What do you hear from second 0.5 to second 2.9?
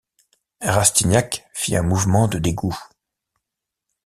Rastignac fit un mouvement de dégoût.